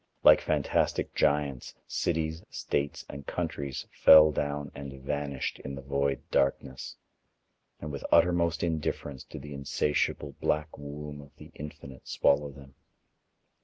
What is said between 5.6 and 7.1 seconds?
the void darkness